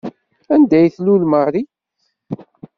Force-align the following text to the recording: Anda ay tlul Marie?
Anda 0.53 0.75
ay 0.79 0.89
tlul 0.95 1.23
Marie? 1.31 1.67